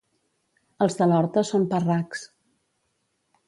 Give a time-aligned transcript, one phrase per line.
[0.85, 2.27] Els de l'Horta són parracs.